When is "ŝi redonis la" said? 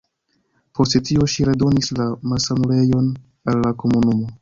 1.35-2.09